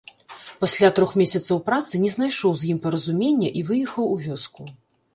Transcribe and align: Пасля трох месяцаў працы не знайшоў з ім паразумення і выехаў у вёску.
Пасля 0.63 0.89
трох 0.99 1.11
месяцаў 1.23 1.61
працы 1.69 2.01
не 2.05 2.11
знайшоў 2.15 2.51
з 2.65 2.73
ім 2.75 2.83
паразумення 2.89 3.55
і 3.61 3.67
выехаў 3.71 4.13
у 4.19 4.21
вёску. 4.29 4.61